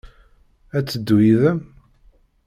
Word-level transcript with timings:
Ad 0.77 0.83
d-teddu 0.85 1.17
yid-m? 1.25 1.59